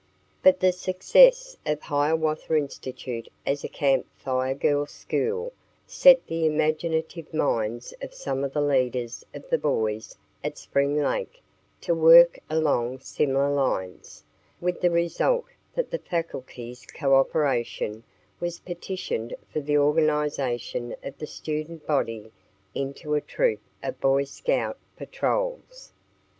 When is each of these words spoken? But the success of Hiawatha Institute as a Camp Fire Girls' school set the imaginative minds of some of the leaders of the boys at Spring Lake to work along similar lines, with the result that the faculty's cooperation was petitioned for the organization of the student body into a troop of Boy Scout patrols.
But 0.41 0.61
the 0.61 0.71
success 0.71 1.57
of 1.63 1.79
Hiawatha 1.83 2.57
Institute 2.57 3.27
as 3.45 3.63
a 3.63 3.67
Camp 3.67 4.07
Fire 4.17 4.55
Girls' 4.55 4.89
school 4.89 5.53
set 5.85 6.25
the 6.25 6.43
imaginative 6.47 7.31
minds 7.31 7.93
of 8.01 8.11
some 8.11 8.43
of 8.43 8.51
the 8.51 8.63
leaders 8.63 9.23
of 9.35 9.47
the 9.51 9.59
boys 9.59 10.17
at 10.43 10.57
Spring 10.57 10.97
Lake 10.97 11.43
to 11.81 11.93
work 11.93 12.39
along 12.49 13.01
similar 13.01 13.51
lines, 13.53 14.23
with 14.59 14.81
the 14.81 14.89
result 14.89 15.45
that 15.75 15.91
the 15.91 15.99
faculty's 15.99 16.83
cooperation 16.87 18.01
was 18.39 18.57
petitioned 18.57 19.35
for 19.53 19.59
the 19.59 19.77
organization 19.77 20.95
of 21.03 21.15
the 21.19 21.27
student 21.27 21.85
body 21.85 22.31
into 22.73 23.13
a 23.13 23.21
troop 23.21 23.59
of 23.83 24.01
Boy 24.01 24.23
Scout 24.23 24.79
patrols. 24.97 25.93